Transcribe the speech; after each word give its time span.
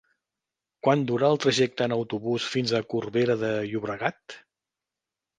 Quant 0.85 1.01
dura 1.09 1.27
el 1.33 1.35
trajecte 1.43 1.85
en 1.87 1.93
autobús 1.97 2.47
fins 2.53 2.73
a 2.73 2.81
Corbera 2.93 3.35
de 3.43 3.51
Llobregat? 3.73 4.35